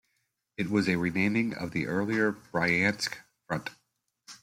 [0.57, 3.17] It was a renaming of the earlier Bryansk
[3.47, 3.69] Front.